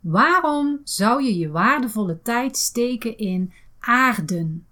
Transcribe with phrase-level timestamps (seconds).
[0.00, 4.66] Waarom zou je je waardevolle tijd steken in aarden?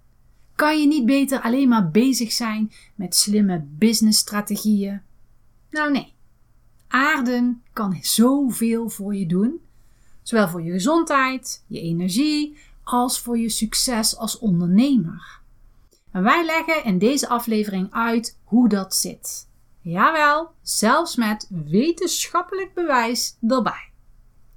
[0.55, 5.01] Kan je niet beter alleen maar bezig zijn met slimme businessstrategieën?
[5.71, 6.15] Nou nee.
[6.89, 9.61] Aarden kan zoveel voor je doen,
[10.23, 15.41] zowel voor je gezondheid, je energie, als voor je succes als ondernemer.
[16.11, 19.49] En wij leggen in deze aflevering uit hoe dat zit.
[19.81, 23.86] Jawel, zelfs met wetenschappelijk bewijs erbij.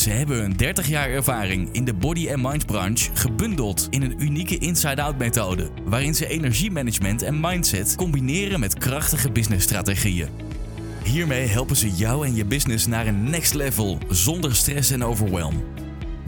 [0.00, 4.22] Ze hebben hun 30 jaar ervaring in de body and mind branche gebundeld in een
[4.22, 10.28] unieke inside-out methode, waarin ze energiemanagement en mindset combineren met krachtige businessstrategieën.
[11.04, 15.64] Hiermee helpen ze jou en je business naar een next level zonder stress en overwhelm.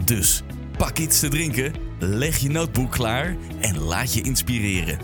[0.05, 0.43] Dus
[0.77, 4.99] pak iets te drinken, leg je notebook klaar en laat je inspireren.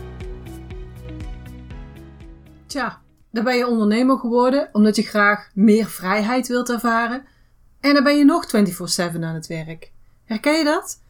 [2.66, 7.38] Tja, dan ben je ondernemer geworden omdat je graag meer vrijheid wilt ervaren.
[7.80, 9.92] En dan ben je nog 24/7 aan het werk.
[10.26, 11.02] Herken je dat?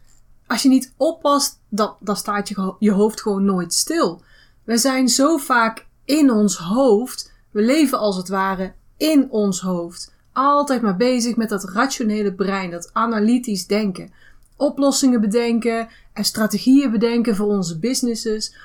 [0.48, 4.22] Als je niet oppast, dan, dan staat je, je hoofd gewoon nooit stil.
[4.64, 7.34] We zijn zo vaak in ons hoofd.
[7.52, 10.14] We leven als het ware in ons hoofd.
[10.34, 14.12] Altijd maar bezig met dat rationele brein, dat analytisch denken.
[14.56, 18.56] Oplossingen bedenken en strategieën bedenken voor onze businesses.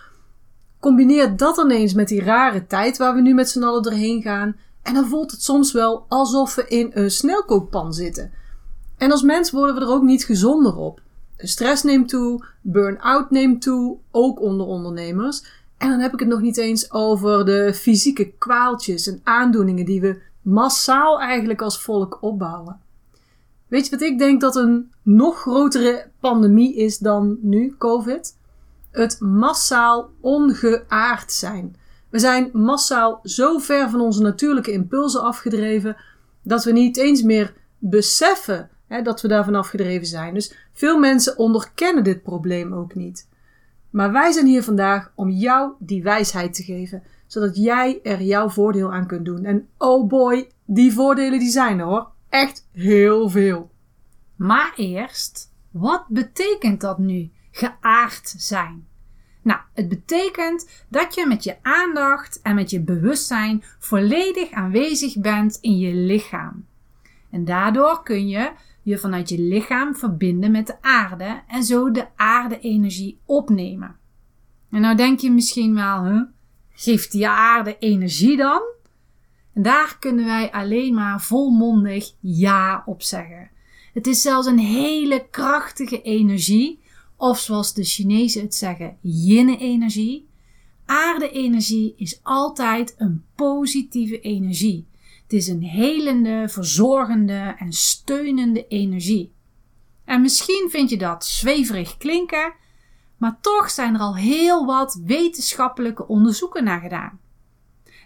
[0.80, 4.56] Combineer dat ineens met die rare tijd waar we nu met z'n allen doorheen gaan.
[4.84, 8.32] En dan voelt het soms wel alsof we in een snelkookpan zitten.
[8.96, 11.00] En als mens worden we er ook niet gezonder op.
[11.36, 15.44] Stress neemt toe, burn-out neemt toe, ook onder ondernemers.
[15.78, 20.00] En dan heb ik het nog niet eens over de fysieke kwaaltjes en aandoeningen die
[20.00, 22.80] we massaal eigenlijk als volk opbouwen.
[23.68, 28.36] Weet je wat ik denk dat een nog grotere pandemie is dan nu, COVID?
[28.90, 31.77] Het massaal ongeaard zijn.
[32.14, 35.97] We zijn massaal zo ver van onze natuurlijke impulsen afgedreven
[36.42, 40.35] dat we niet eens meer beseffen hè, dat we daarvan afgedreven zijn.
[40.35, 43.29] Dus veel mensen onderkennen dit probleem ook niet.
[43.91, 48.48] Maar wij zijn hier vandaag om jou die wijsheid te geven, zodat jij er jouw
[48.48, 49.45] voordeel aan kunt doen.
[49.45, 52.11] En oh boy, die voordelen die zijn er hoor.
[52.29, 53.70] Echt heel veel.
[54.36, 58.86] Maar eerst, wat betekent dat nu, geaard zijn?
[59.44, 65.58] Nou, het betekent dat je met je aandacht en met je bewustzijn volledig aanwezig bent
[65.60, 66.66] in je lichaam.
[67.30, 68.50] En daardoor kun je
[68.83, 73.96] je vanuit je lichaam verbinden met de aarde en zo de aarde-energie opnemen.
[74.70, 76.27] En nou denk je misschien wel,
[76.72, 78.62] geeft die aarde energie dan?
[79.54, 83.50] En daar kunnen wij alleen maar volmondig ja op zeggen.
[83.92, 86.83] Het is zelfs een hele krachtige energie
[87.17, 90.29] of zoals de Chinezen het zeggen, yin-energie.
[90.86, 94.86] Aarde-energie is altijd een positieve energie.
[95.23, 99.33] Het is een helende, verzorgende en steunende energie.
[100.05, 102.55] En misschien vind je dat zweverig klinken,
[103.17, 107.20] maar toch zijn er al heel wat wetenschappelijke onderzoeken naar gedaan.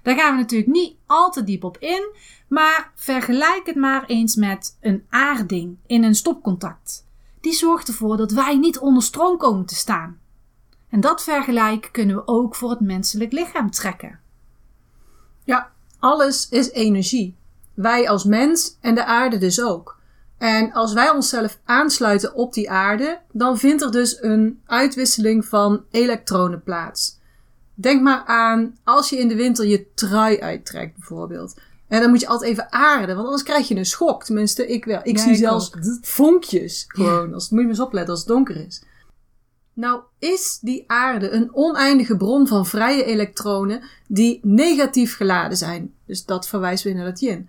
[0.02, 2.12] Daar gaan we natuurlijk niet al te diep op in,
[2.48, 7.07] maar vergelijk het maar eens met een aarding in een stopcontact
[7.48, 10.18] die zorgt ervoor dat wij niet onder stroom komen te staan.
[10.88, 14.20] En dat vergelijk kunnen we ook voor het menselijk lichaam trekken.
[15.44, 17.36] Ja, alles is energie.
[17.74, 19.98] Wij als mens en de aarde dus ook.
[20.38, 25.84] En als wij onszelf aansluiten op die aarde, dan vindt er dus een uitwisseling van
[25.90, 27.18] elektronen plaats.
[27.74, 31.60] Denk maar aan als je in de winter je trui uittrekt, bijvoorbeeld.
[31.88, 34.24] En dan moet je altijd even aarden, want anders krijg je een schok.
[34.24, 35.00] Tenminste, ik wel.
[35.02, 37.34] Ik zie zelfs vonkjes gewoon.
[37.34, 38.82] Als, moet je maar eens opletten als het donker is.
[39.72, 45.94] Nou is die aarde een oneindige bron van vrije elektronen die negatief geladen zijn.
[46.06, 47.48] Dus dat verwijst weer naar het yin.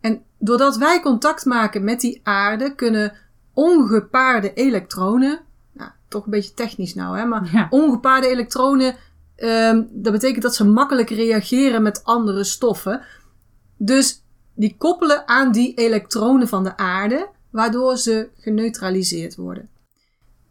[0.00, 3.12] En doordat wij contact maken met die aarde, kunnen
[3.54, 5.40] ongepaarde elektronen,
[5.72, 8.96] nou, toch een beetje technisch nou, hè, maar ongepaarde elektronen,
[9.36, 13.02] um, dat betekent dat ze makkelijk reageren met andere stoffen.
[13.82, 14.22] Dus
[14.54, 19.68] die koppelen aan die elektronen van de aarde, waardoor ze geneutraliseerd worden.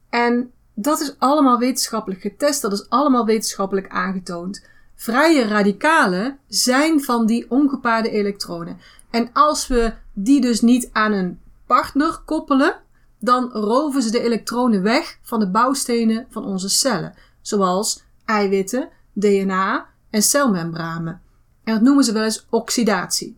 [0.10, 4.66] En dat is allemaal wetenschappelijk getest, dat is allemaal wetenschappelijk aangetoond.
[4.96, 8.78] Vrije radicalen zijn van die ongepaarde elektronen.
[9.10, 12.81] En als we die dus niet aan een partner koppelen,
[13.20, 19.88] dan roven ze de elektronen weg van de bouwstenen van onze cellen, zoals eiwitten, DNA
[20.10, 21.22] en celmembranen.
[21.69, 23.38] En dat noemen ze wel eens oxidatie.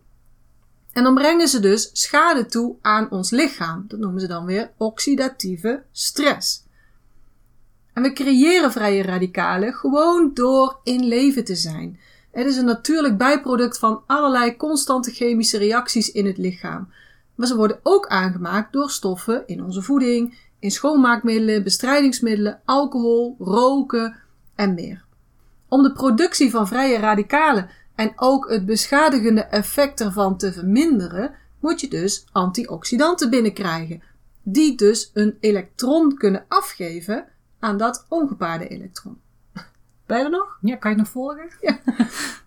[0.92, 3.84] En dan brengen ze dus schade toe aan ons lichaam.
[3.88, 6.64] Dat noemen ze dan weer oxidatieve stress.
[7.92, 12.00] En we creëren vrije radicalen gewoon door in leven te zijn.
[12.30, 16.88] Het is een natuurlijk bijproduct van allerlei constante chemische reacties in het lichaam.
[17.34, 24.16] Maar ze worden ook aangemaakt door stoffen in onze voeding, in schoonmaakmiddelen, bestrijdingsmiddelen, alcohol, roken
[24.54, 25.04] en meer.
[25.68, 31.80] Om de productie van vrije radicalen en ook het beschadigende effect ervan te verminderen, moet
[31.80, 34.02] je dus antioxidanten binnenkrijgen,
[34.42, 37.24] die dus een elektron kunnen afgeven
[37.58, 39.20] aan dat ongepaarde elektron.
[40.06, 40.58] Ben je er nog?
[40.60, 41.50] Ja, kan je nog volgen?
[41.60, 41.80] Ja.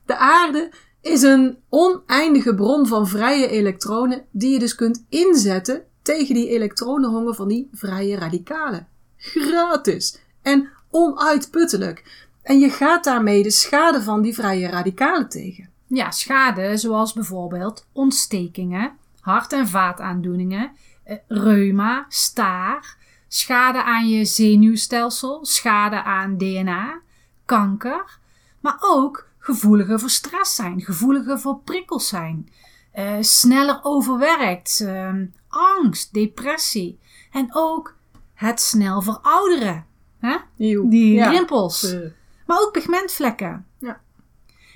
[0.06, 0.72] De aarde
[1.02, 7.36] is een oneindige bron van vrije elektronen die je dus kunt inzetten tegen die elektronenhonger
[7.36, 8.88] van die vrije radicalen.
[9.18, 12.28] Gratis en onuitputtelijk.
[12.46, 15.70] En je gaat daarmee de schade van die vrije radicalen tegen.
[15.88, 20.72] Ja, schade zoals bijvoorbeeld ontstekingen, hart- en vaataandoeningen,
[21.04, 22.98] eh, reuma, staar,
[23.28, 27.00] schade aan je zenuwstelsel, schade aan DNA,
[27.46, 28.18] kanker,
[28.60, 32.50] maar ook gevoeliger voor stress zijn, gevoeliger voor prikkels zijn,
[32.96, 35.14] uh, sneller overwerkt, uh,
[35.48, 37.00] angst, depressie
[37.32, 37.96] en ook
[38.34, 39.86] het snel verouderen.
[40.20, 40.36] Hè?
[40.58, 41.30] Die Ja.
[41.30, 42.00] rimpels, Eh,
[42.46, 43.66] maar ook pigmentvlekken.
[43.80, 44.02] Ja.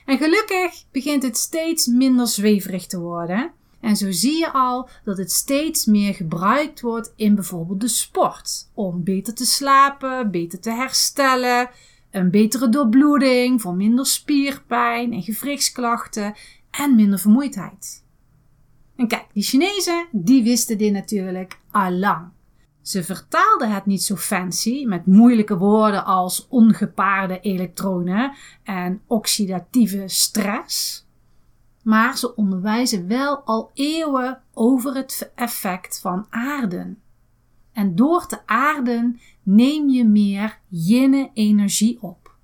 [0.06, 3.52] En gelukkig begint het steeds minder zweverig te worden.
[3.80, 8.70] En zo zie je al dat het steeds meer gebruikt wordt in bijvoorbeeld de sport.
[8.74, 11.70] Om beter te slapen, beter te herstellen,
[12.12, 16.36] een betere doorbloeding, voor minder spierpijn en gewrichtsklachten
[16.72, 18.04] en minder vermoeidheid.
[18.96, 22.28] En kijk, die Chinezen, die wisten dit natuurlijk al lang.
[22.82, 28.34] Ze vertaalden het niet zo fancy met moeilijke woorden als ongepaarde elektronen
[28.64, 31.06] en oxidatieve stress.
[31.84, 37.02] Maar ze onderwijzen wel al eeuwen over het effect van aarden.
[37.74, 42.36] En door te aarden neem je meer yin-energie op.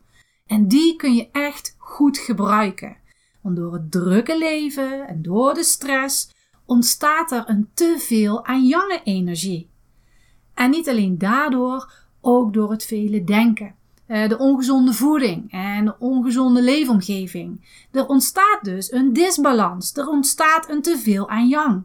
[0.46, 2.98] En die kun je echt goed gebruiken.
[3.42, 6.30] Want door het drukke leven en door de stress
[6.66, 9.70] ontstaat er een teveel aan yang-energie.
[10.56, 11.92] En niet alleen daardoor,
[12.22, 13.76] ook door het vele denken,
[14.06, 17.66] eh, de ongezonde voeding en de ongezonde leefomgeving.
[17.92, 21.84] Er ontstaat dus een disbalans, er ontstaat een teveel aan yang.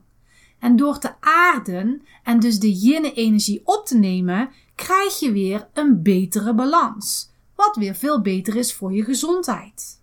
[0.58, 6.02] En door te aarden en dus de yin-energie op te nemen, krijg je weer een
[6.02, 7.30] betere balans.
[7.54, 10.02] Wat weer veel beter is voor je gezondheid.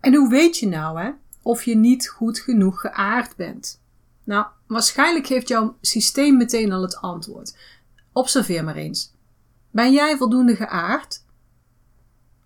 [0.00, 1.10] En hoe weet je nou hè,
[1.42, 3.82] of je niet goed genoeg geaard bent?
[4.24, 7.56] Nou, waarschijnlijk geeft jouw systeem meteen al het antwoord.
[8.12, 9.12] Observeer maar eens.
[9.70, 11.24] Ben jij voldoende geaard?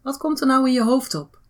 [0.03, 1.41] Wat komt er nou in je hoofd op?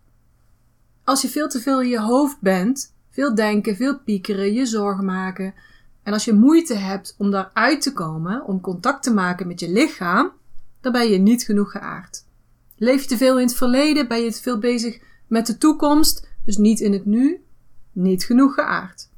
[1.05, 5.05] Als je veel te veel in je hoofd bent, veel denken, veel piekeren, je zorgen
[5.05, 5.55] maken,
[6.03, 9.71] en als je moeite hebt om daaruit te komen, om contact te maken met je
[9.71, 10.33] lichaam,
[10.81, 12.25] dan ben je niet genoeg geaard.
[12.77, 16.29] Leef je te veel in het verleden, ben je te veel bezig met de toekomst,
[16.45, 17.45] dus niet in het nu,
[17.93, 19.09] niet genoeg geaard.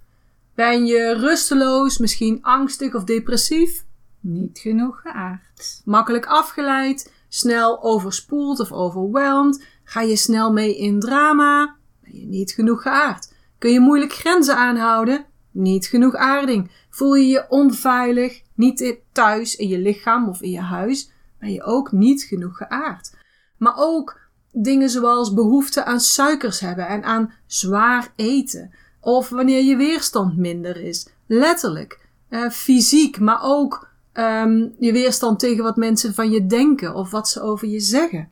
[0.54, 3.84] Ben je rusteloos, misschien angstig of depressief,
[4.20, 5.82] Niet genoeg geaard.
[5.84, 12.52] makkelijk afgeleid, snel overspoeld of overweldigd, ga je snel mee in drama, ben je niet
[12.52, 13.32] genoeg geaard.
[13.58, 16.70] Kun je moeilijk grenzen aanhouden, niet genoeg aarding.
[16.90, 21.62] Voel je je onveilig, niet thuis in je lichaam of in je huis, ben je
[21.62, 23.16] ook niet genoeg geaard.
[23.58, 24.20] Maar ook
[24.52, 28.74] dingen zoals behoefte aan suikers hebben en aan zwaar eten.
[29.04, 31.08] Of wanneer je weerstand minder is.
[31.26, 32.02] Letterlijk.
[32.28, 37.28] eh, fysiek, maar ook ehm, je weerstand tegen wat mensen van je denken of wat
[37.28, 38.28] ze over je zeggen.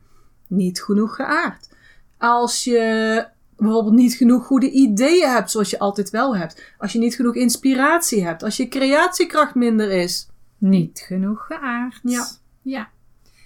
[0.47, 1.69] Niet genoeg geaard.
[2.17, 3.25] Als je
[3.57, 6.63] bijvoorbeeld niet genoeg goede ideeën hebt zoals je altijd wel hebt.
[6.77, 8.43] Als je niet genoeg inspiratie hebt.
[8.43, 10.27] Als je creatiekracht minder is.
[10.57, 11.99] Niet genoeg geaard.
[12.03, 12.27] Ja.
[12.61, 12.89] ja.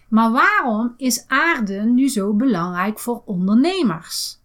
[0.10, 4.40] Maar waarom is aarde nu zo belangrijk voor ondernemers?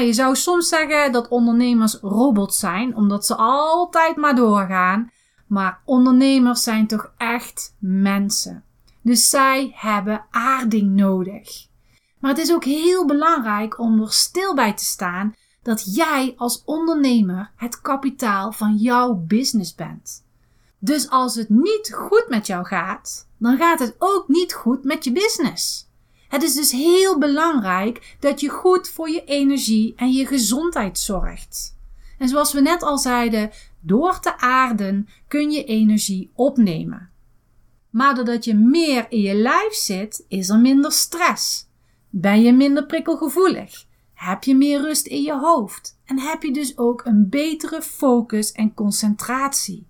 [0.00, 5.10] Je zou soms zeggen dat ondernemers robots zijn, omdat ze altijd maar doorgaan.
[5.46, 8.64] Maar ondernemers zijn toch echt mensen.
[9.02, 11.66] Dus zij hebben aarding nodig.
[12.18, 16.62] Maar het is ook heel belangrijk om er stil bij te staan dat jij als
[16.64, 20.24] ondernemer het kapitaal van jouw business bent.
[20.78, 25.04] Dus als het niet goed met jou gaat, dan gaat het ook niet goed met
[25.04, 25.83] je business.
[26.34, 31.76] Het is dus heel belangrijk dat je goed voor je energie en je gezondheid zorgt.
[32.18, 33.50] En zoals we net al zeiden,
[33.80, 37.10] door te aarden kun je energie opnemen.
[37.90, 41.68] Maar doordat je meer in je lijf zit, is er minder stress.
[42.10, 43.86] Ben je minder prikkelgevoelig?
[44.14, 45.98] Heb je meer rust in je hoofd?
[46.04, 49.86] En heb je dus ook een betere focus en concentratie?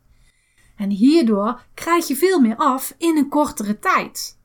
[0.76, 4.42] En hierdoor krijg je veel meer af in een kortere tijd.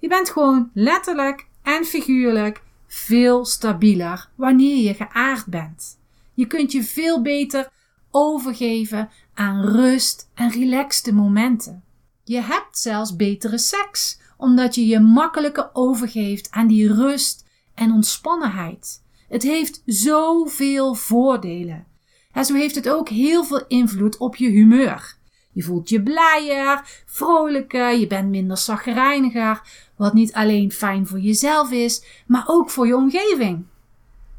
[0.00, 5.98] Je bent gewoon letterlijk en figuurlijk veel stabieler wanneer je geaard bent.
[6.34, 7.68] Je kunt je veel beter
[8.10, 11.84] overgeven aan rust en relaxte momenten.
[12.24, 19.02] Je hebt zelfs betere seks, omdat je je makkelijker overgeeft aan die rust en ontspannenheid.
[19.28, 21.86] Het heeft zoveel voordelen.
[22.32, 25.18] En zo heeft het ook heel veel invloed op je humeur.
[25.52, 29.60] Je voelt je blijer, vrolijker, je bent minder zagrijniger,
[29.96, 33.64] wat niet alleen fijn voor jezelf is, maar ook voor je omgeving.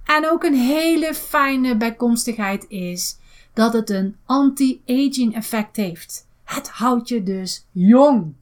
[0.05, 3.17] En ook een hele fijne bijkomstigheid is
[3.53, 6.27] dat het een anti-aging effect heeft.
[6.43, 8.33] Het houdt je dus jong.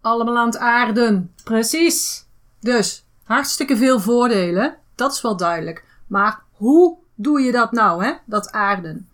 [0.00, 1.32] Allemaal aan het aarden.
[1.44, 2.26] Precies.
[2.60, 4.76] Dus, hartstikke veel voordelen.
[4.94, 5.84] Dat is wel duidelijk.
[6.06, 8.12] Maar hoe doe je dat nou, hè?
[8.24, 9.08] Dat aarden.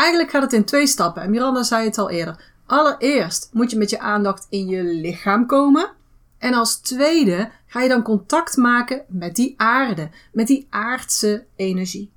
[0.00, 1.22] Eigenlijk gaat het in twee stappen.
[1.22, 2.36] En Miranda zei het al eerder.
[2.66, 5.90] Allereerst moet je met je aandacht in je lichaam komen.
[6.38, 12.10] En als tweede ga je dan contact maken met die aarde, met die aardse energie.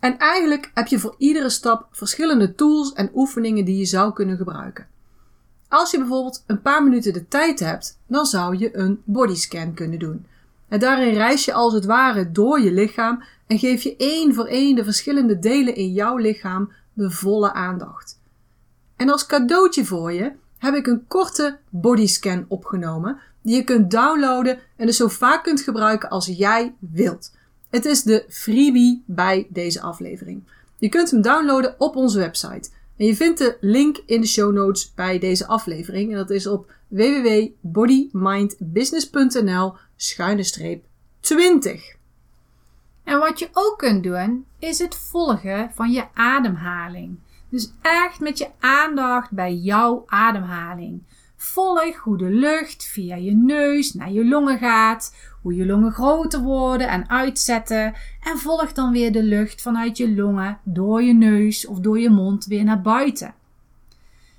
[0.00, 4.36] En eigenlijk heb je voor iedere stap verschillende tools en oefeningen die je zou kunnen
[4.36, 4.86] gebruiken.
[5.68, 9.98] Als je bijvoorbeeld een paar minuten de tijd hebt, dan zou je een bodyscan kunnen
[9.98, 10.26] doen.
[10.68, 14.46] En daarin reis je als het ware door je lichaam en geef je één voor
[14.46, 18.18] één de verschillende delen in jouw lichaam de volle aandacht.
[18.96, 24.58] En als cadeautje voor je heb ik een korte bodyscan opgenomen die je kunt downloaden
[24.76, 27.32] en dus zo vaak kunt gebruiken als jij wilt.
[27.70, 30.42] Het is de freebie bij deze aflevering.
[30.78, 32.70] Je kunt hem downloaden op onze website.
[32.96, 36.10] En je vindt de link in de show notes bij deze aflevering.
[36.10, 40.84] En dat is op www.bodymindbusiness.nl schuine streep
[41.20, 41.96] 20.
[43.04, 47.18] En wat je ook kunt doen, is het volgen van je ademhaling.
[47.48, 51.02] Dus echt met je aandacht bij jouw ademhaling.
[51.36, 56.40] Volg hoe de lucht via je neus naar je longen gaat, hoe je longen groter
[56.40, 57.94] worden en uitzetten.
[58.20, 62.10] En volg dan weer de lucht vanuit je longen door je neus of door je
[62.10, 63.34] mond weer naar buiten.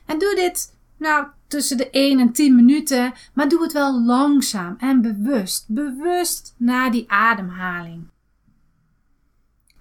[0.06, 4.76] En doe dit nou tussen de 1 en 10 minuten, maar doe het wel langzaam
[4.80, 5.66] en bewust.
[5.68, 8.08] Bewust naar die ademhaling.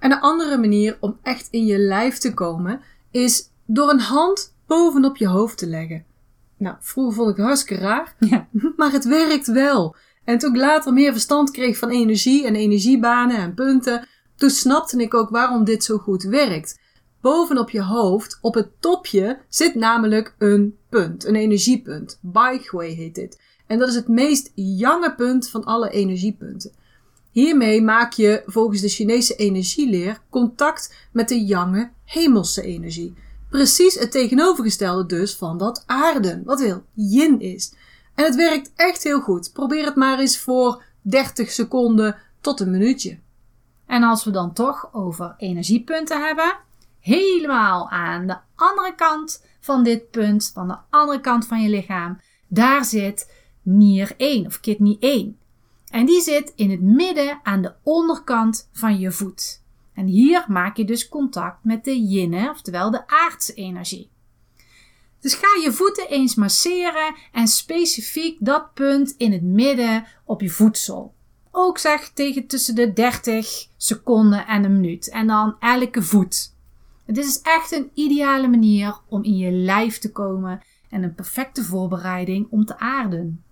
[0.05, 2.81] En een andere manier om echt in je lijf te komen
[3.11, 6.05] is door een hand bovenop je hoofd te leggen.
[6.57, 8.49] Nou, vroeger vond ik het hartstikke raar, Ja.
[8.77, 9.97] maar het werkt wel.
[10.25, 14.07] En toen ik later meer verstand kreeg van energie en energiebanen en punten,
[14.37, 16.79] toen snapte ik ook waarom dit zo goed werkt.
[17.21, 22.19] Bovenop je hoofd, op het topje, zit namelijk een punt, een energiepunt.
[22.23, 23.41] Baikway heet dit.
[23.67, 26.73] En dat is het meest jange punt van alle energiepunten.
[27.35, 33.15] Hiermee maak je volgens de Chinese energieleer contact met de jange hemelse energie.
[33.51, 37.73] Precies het tegenovergestelde dus van dat aarden, wat heel yin is.
[38.15, 39.53] En het werkt echt heel goed.
[39.53, 43.19] Probeer het maar eens voor 30 seconden tot een minuutje.
[43.87, 46.57] En als we dan toch over energiepunten hebben,
[47.01, 52.21] helemaal aan de andere kant van dit punt, van de andere kant van je lichaam,
[52.49, 55.39] daar zit nier 1 of kidney 1.
[55.95, 59.63] En die zit in het midden aan de onderkant van je voet.
[59.93, 64.11] En hier maak je dus contact met de yin, oftewel de aardse energie.
[65.21, 70.51] Dus ga je voeten eens masseren en specifiek dat punt in het midden op je
[70.51, 71.15] voedsel.
[71.51, 75.11] Ook zeg tegen tussen de 30 seconden en een minuut.
[75.11, 76.55] En dan elke voet.
[77.05, 81.65] Het is echt een ideale manier om in je lijf te komen en een perfecte
[81.65, 83.45] voorbereiding om te aarden.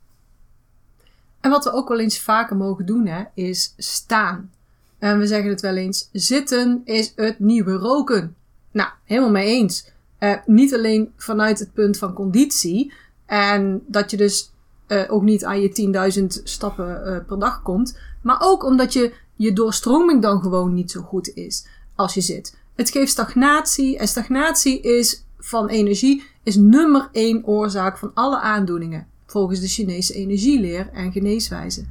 [1.43, 4.51] En wat we ook wel eens vaker mogen doen, hè, is staan.
[4.99, 8.37] En we zeggen het wel eens: zitten is het nieuwe roken.
[8.73, 9.91] Nou, helemaal mee eens.
[10.19, 12.93] Eh, niet alleen vanuit het punt van conditie.
[13.27, 14.51] En dat je dus
[14.87, 17.99] eh, ook niet aan je 10.000 stappen eh, per dag komt.
[18.23, 22.57] Maar ook omdat je, je doorstroming dan gewoon niet zo goed is als je zit.
[22.75, 23.99] Het geeft stagnatie.
[23.99, 29.07] En stagnatie is van energie is nummer één oorzaak van alle aandoeningen.
[29.33, 31.85] Volgens de Chinese energieleer en geneeswijze.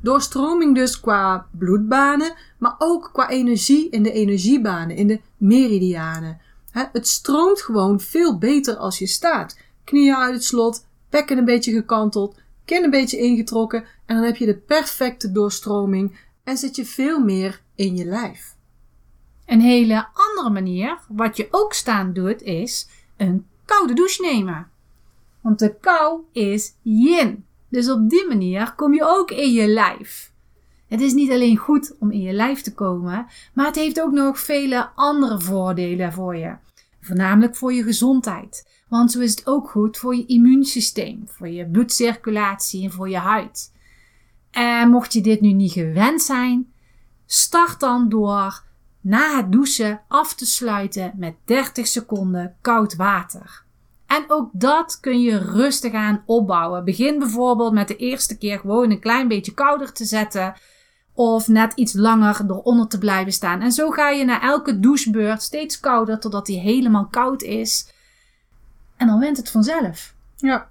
[0.00, 6.40] Doorstroming dus qua bloedbanen, maar ook qua energie in de energiebanen, in de meridianen.
[6.72, 9.58] Het stroomt gewoon veel beter als je staat.
[9.84, 14.36] Knieën uit het slot, bekken een beetje gekanteld, kin een beetje ingetrokken en dan heb
[14.36, 18.54] je de perfecte doorstroming en zit je veel meer in je lijf.
[19.46, 24.70] Een hele andere manier, wat je ook staan doet, is een koude douche nemen.
[25.40, 27.44] Want de kou is yin.
[27.68, 30.32] Dus op die manier kom je ook in je lijf.
[30.88, 34.12] Het is niet alleen goed om in je lijf te komen, maar het heeft ook
[34.12, 36.56] nog vele andere voordelen voor je.
[37.00, 38.68] Voornamelijk voor je gezondheid.
[38.88, 43.16] Want zo is het ook goed voor je immuunsysteem, voor je bloedcirculatie en voor je
[43.16, 43.72] huid.
[44.50, 46.72] En mocht je dit nu niet gewend zijn,
[47.26, 48.62] start dan door
[49.00, 53.64] na het douchen af te sluiten met 30 seconden koud water.
[54.10, 56.84] En ook dat kun je rustig aan opbouwen.
[56.84, 60.54] Begin bijvoorbeeld met de eerste keer gewoon een klein beetje kouder te zetten.
[61.12, 63.60] Of net iets langer eronder te blijven staan.
[63.60, 67.92] En zo ga je na elke douchebeurt steeds kouder totdat die helemaal koud is.
[68.96, 70.14] En dan went het vanzelf.
[70.36, 70.68] Ja.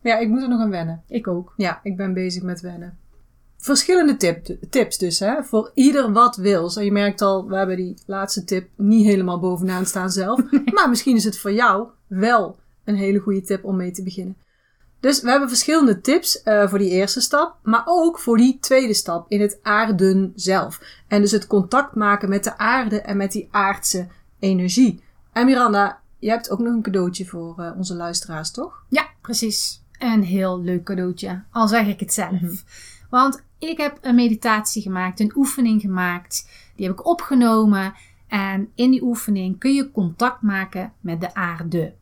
[0.00, 1.02] Ja, ik moet er nog aan wennen.
[1.08, 1.52] Ik ook.
[1.56, 2.98] Ja, ik ben bezig met wennen.
[3.58, 5.42] Verschillende tip, tips dus, hè.
[5.42, 6.70] Voor ieder wat wil.
[6.70, 10.40] Zo, je merkt al, we hebben die laatste tip niet helemaal bovenaan staan zelf.
[10.74, 14.36] Maar misschien is het voor jou wel een hele goede tip om mee te beginnen.
[15.00, 18.94] Dus we hebben verschillende tips uh, voor die eerste stap, maar ook voor die tweede
[18.94, 20.80] stap in het aarden zelf.
[21.08, 24.06] En dus het contact maken met de aarde en met die aardse
[24.38, 25.02] energie.
[25.32, 28.84] En Miranda, je hebt ook nog een cadeautje voor uh, onze luisteraars, toch?
[28.88, 29.82] Ja, precies.
[29.98, 32.30] Een heel leuk cadeautje, al zeg ik het zelf.
[32.30, 32.58] Mm -hmm.
[33.10, 36.48] Want ik heb een meditatie gemaakt, een oefening gemaakt.
[36.76, 37.94] Die heb ik opgenomen.
[38.34, 41.94] En in die oefening kun je contact maken met de aarde.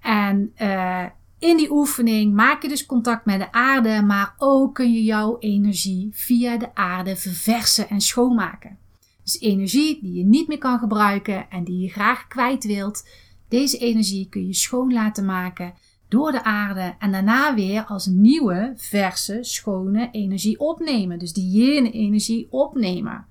[0.00, 1.04] En uh,
[1.38, 5.36] in die oefening maak je dus contact met de aarde, maar ook kun je jouw
[5.38, 8.78] energie via de aarde verversen en schoonmaken.
[9.22, 13.08] Dus energie die je niet meer kan gebruiken en die je graag kwijt wilt,
[13.48, 15.74] deze energie kun je schoon laten maken
[16.08, 21.18] door de aarde en daarna weer als nieuwe, verse, schone energie opnemen.
[21.18, 23.26] Dus die yin-energie opnemen.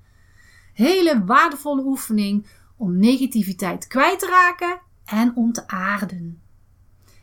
[0.73, 2.47] Hele waardevolle oefening
[2.77, 6.41] om negativiteit kwijt te raken en om te aarden.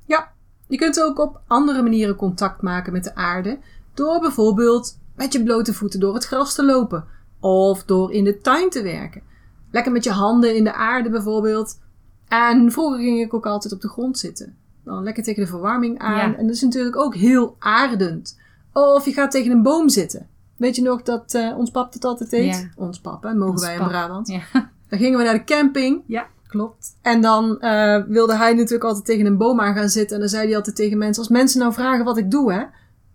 [0.06, 0.32] Ja,
[0.68, 3.60] je kunt ook op andere manieren contact maken met de aarde.
[3.94, 7.06] Door bijvoorbeeld met je blote voeten door het gras te lopen.
[7.40, 9.22] Of door in de tuin te werken.
[9.72, 11.80] Lekker met je handen in de aarde bijvoorbeeld.
[12.28, 14.56] En vroeger ging ik ook altijd op de grond zitten.
[14.84, 16.32] Dan lekker tegen de verwarming aan.
[16.32, 16.38] Ja.
[16.38, 18.40] En dat is natuurlijk ook heel aardend.
[18.74, 20.28] Of je gaat tegen een boom zitten.
[20.58, 22.56] Weet je nog dat eh, ons pap het altijd deed?
[22.56, 22.70] Ja.
[22.76, 23.90] Ons pap, hè, mogen Ons wij in pap.
[23.90, 24.28] Brabant.
[24.28, 24.42] Ja,
[24.90, 26.04] Dan gingen we naar de camping.
[26.08, 26.96] ja klopt.
[27.02, 30.16] En dan eh, wilde hij natuurlijk altijd tegen een boom aan gaan zitten.
[30.16, 32.64] En dan zei hij altijd tegen mensen: Als mensen nou vragen wat ik doe, hè,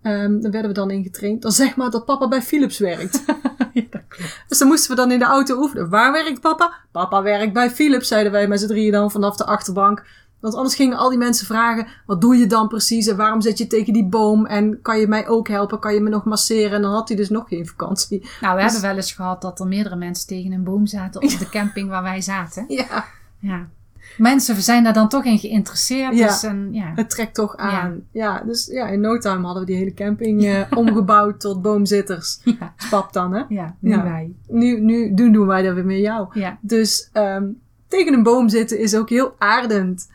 [0.05, 1.41] ehm, dan werden we dan ingetraind.
[1.41, 3.23] Dan zeg maar dat papa bij Philips werkt.
[3.73, 4.43] ja, dat klopt.
[4.47, 5.89] dus dan moesten we dan in de auto oefenen.
[5.89, 6.73] Waar werkt papa?
[6.91, 10.05] Papa werkt bij Philips, zeiden wij met z'n drieën dan vanaf de achterbank.
[10.39, 13.07] Want anders gingen al die mensen vragen: wat doe je dan precies?
[13.07, 14.45] En waarom zit je tegen die boom?
[14.45, 15.79] En kan je mij ook helpen?
[15.79, 16.71] Kan je me nog masseren?
[16.71, 18.29] En dan had hij dus nog geen vakantie.
[18.41, 21.21] Nou, we Dus- hebben wel eens gehad dat er meerdere mensen tegen een boom zaten
[21.21, 22.65] op de camping waar wij zaten.
[22.67, 23.05] Ja,
[23.39, 23.67] Ja.
[24.17, 26.17] Mensen zijn daar dan toch in geïnteresseerd.
[26.17, 26.27] Ja.
[26.27, 26.91] Dus ja.
[26.95, 28.01] het trekt toch aan.
[28.11, 32.39] Ja, dus ja, in no time hadden we die hele camping eh, omgebouwd tot boomzitters.
[32.43, 32.73] Ja.
[32.77, 33.43] Spap dan, hè?
[33.49, 34.31] Ja, nu wij.
[34.47, 36.27] Nu, nu doen doen wij dat weer met jou.
[36.39, 36.57] Ja.
[36.61, 37.47] Dus ehm,
[37.87, 40.07] tegen een boom zitten is ook heel aardend.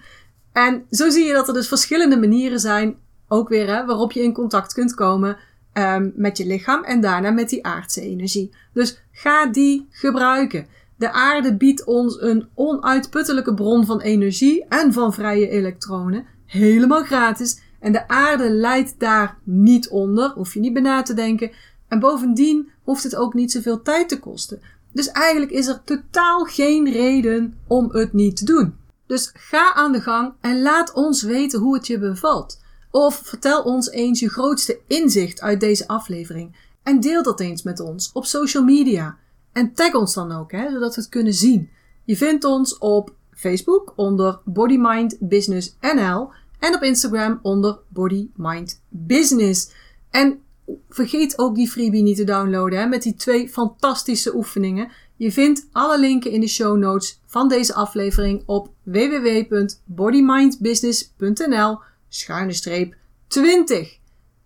[0.53, 2.97] En zo zie je dat er dus verschillende manieren zijn,
[3.29, 5.37] ook weer hè, waarop je in contact kunt komen
[5.73, 8.55] ehm, met je lichaam en daarna met die aardse energie.
[8.73, 10.67] Dus ga die gebruiken.
[11.01, 17.61] De aarde biedt ons een onuitputtelijke bron van energie en van vrije elektronen, helemaal gratis.
[17.79, 21.51] En de aarde leidt daar niet onder, hoef je niet bij na te denken.
[21.89, 24.61] En bovendien hoeft het ook niet zoveel tijd te kosten.
[24.93, 28.75] Dus eigenlijk is er totaal geen reden om het niet te doen.
[29.07, 32.61] Dus ga aan de gang en laat ons weten hoe het je bevalt.
[32.91, 36.57] Of vertel ons eens je grootste inzicht uit deze aflevering.
[36.83, 39.19] En deel dat eens met ons op social media.
[39.53, 41.71] En tag ons dan ook, hè, zodat we het kunnen zien.
[42.05, 48.29] Je vindt ons op Facebook onder Body Mind Business NL en op Instagram onder Body
[48.35, 49.71] Mind Business.
[50.11, 50.43] En
[50.89, 54.91] vergeet ook die freebie niet te downloaden hè, met die twee fantastische oefeningen.
[55.17, 62.95] Je vindt alle linken in de show notes van deze aflevering op www.bodymindbusiness.nl schuine streep
[63.27, 63.99] 20.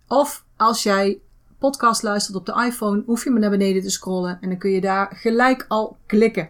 [0.07, 1.19] Of als jij
[1.65, 4.71] podcast luistert op de iPhone, hoef je maar naar beneden te scrollen en dan kun
[4.71, 6.49] je daar gelijk al klikken.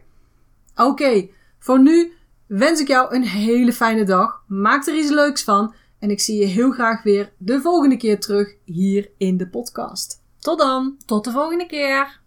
[0.75, 1.27] Oké,
[1.59, 2.13] voor nu
[2.47, 4.43] wens ik jou een hele fijne dag.
[4.47, 5.73] Maak er iets leuks van.
[5.99, 10.21] En ik zie je heel graag weer de volgende keer terug hier in de podcast.
[10.39, 10.97] Tot dan!
[11.05, 12.19] Tot de volgende keer.